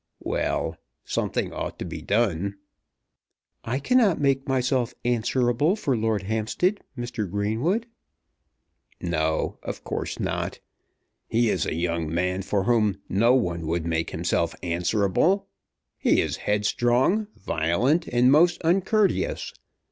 "Well; 0.23 0.77
something 1.05 1.53
ought 1.53 1.77
to 1.77 1.85
be 1.85 2.01
done." 2.01 2.57
"I 3.63 3.77
cannot 3.77 4.19
make 4.19 4.47
myself 4.47 4.95
answerable 5.05 5.75
for 5.75 5.95
Lord 5.95 6.23
Hampstead, 6.23 6.79
Mr. 6.97 7.29
Greenwood." 7.29 7.85
"No; 8.99 9.59
of 9.61 9.83
course 9.83 10.19
not. 10.19 10.59
He 11.27 11.51
is 11.51 11.67
a 11.67 11.75
young 11.75 12.11
man 12.11 12.41
for 12.41 12.63
whom 12.63 12.99
no 13.09 13.35
one 13.35 13.67
would 13.67 13.85
make 13.85 14.09
himself 14.09 14.55
answerable. 14.63 15.45
He 15.99 16.19
is 16.19 16.37
head 16.49 16.65
strong, 16.65 17.27
violent, 17.35 18.07
and 18.07 18.31
most 18.31 18.59
uncourteous. 18.63 19.53